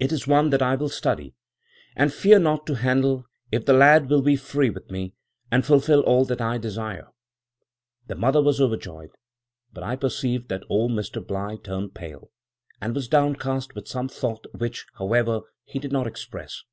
[0.00, 1.34] It is one that I will study,
[1.94, 5.12] and fear not to handle, if the lad will be free with me,
[5.50, 7.08] and fulfil all that I desire.'
[8.06, 9.10] The mother was overjoyed,
[9.70, 12.30] but I perceived that old Mr Bligh turned pale,
[12.80, 16.64] and was downcast with some thought which, however, he did not express.